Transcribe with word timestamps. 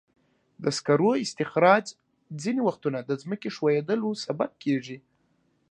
د 0.63 0.65
سکرو 0.77 1.11
استخراج 1.25 1.85
ځینې 2.41 2.61
وختونه 2.67 2.99
د 3.03 3.11
ځمکې 3.21 3.49
ښویېدلو 3.55 4.09
سبب 4.25 4.51
کېږي. 4.63 4.97